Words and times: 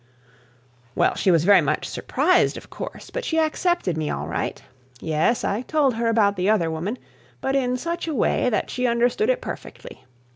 "Well, 0.95 1.13
she 1.13 1.29
was 1.29 1.43
very 1.43 1.61
much 1.61 1.85
surprised, 1.87 2.57
of 2.57 2.71
course, 2.71 3.11
but 3.11 3.23
she 3.23 3.37
accepted 3.37 3.97
me 3.99 4.09
all 4.09 4.27
right. 4.27 4.59
Yes, 4.99 5.43
I 5.43 5.61
told 5.61 5.93
her 5.93 6.07
about 6.07 6.37
the 6.37 6.49
other 6.49 6.71
woman, 6.71 6.97
but 7.39 7.55
in 7.55 7.77
such 7.77 8.07
a 8.07 8.15
way 8.15 8.49
that 8.49 8.71
she 8.71 8.87
understood 8.87 9.29
it 9.29 9.41
perfectly. 9.41 10.03